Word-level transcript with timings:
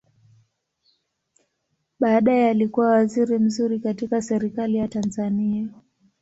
Baadaye 1.99 2.49
alikua 2.49 2.87
waziri 2.89 3.39
mzuri 3.39 3.79
katika 3.79 4.21
Serikali 4.21 4.75
ya 4.77 4.87
Tanzania. 4.87 5.67